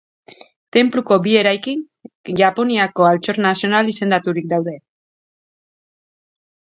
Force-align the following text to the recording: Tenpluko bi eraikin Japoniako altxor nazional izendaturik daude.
Tenpluko 0.75 1.17
bi 1.25 1.33
eraikin 1.41 1.83
Japoniako 2.39 3.05
altxor 3.09 3.39
nazional 3.47 3.91
izendaturik 3.93 4.49
daude. 4.55 4.73